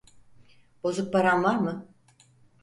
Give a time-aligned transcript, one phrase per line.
[0.83, 1.85] Bozuk paran var mı?